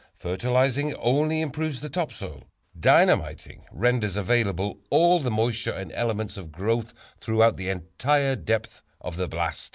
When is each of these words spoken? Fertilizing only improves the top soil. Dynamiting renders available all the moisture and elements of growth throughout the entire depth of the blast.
Fertilizing 0.17 0.95
only 0.95 1.41
improves 1.41 1.79
the 1.79 1.87
top 1.87 2.11
soil. 2.11 2.45
Dynamiting 2.79 3.65
renders 3.71 4.15
available 4.15 4.79
all 4.89 5.19
the 5.19 5.29
moisture 5.29 5.73
and 5.73 5.91
elements 5.91 6.37
of 6.37 6.51
growth 6.51 6.95
throughout 7.19 7.55
the 7.55 7.69
entire 7.69 8.35
depth 8.35 8.81
of 8.99 9.15
the 9.15 9.27
blast. 9.27 9.69